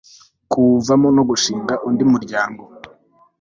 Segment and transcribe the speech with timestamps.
[0.49, 2.63] kuwuvamo no gushinga undi muryango